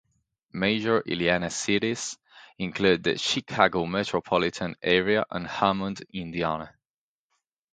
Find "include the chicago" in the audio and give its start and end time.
2.57-3.85